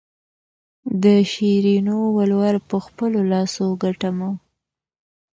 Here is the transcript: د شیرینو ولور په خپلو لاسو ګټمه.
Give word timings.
د 1.03 1.05
شیرینو 1.31 1.97
ولور 2.17 2.55
په 2.69 2.77
خپلو 2.85 3.19
لاسو 3.31 3.65
ګټمه. 3.83 4.29